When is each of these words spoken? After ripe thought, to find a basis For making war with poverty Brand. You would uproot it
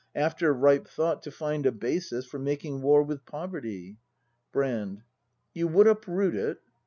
After 0.15 0.51
ripe 0.51 0.87
thought, 0.87 1.21
to 1.21 1.31
find 1.31 1.67
a 1.67 1.71
basis 1.71 2.25
For 2.25 2.39
making 2.39 2.81
war 2.81 3.03
with 3.03 3.23
poverty 3.23 3.99
Brand. 4.51 5.03
You 5.53 5.67
would 5.67 5.85
uproot 5.85 6.33
it 6.33 6.57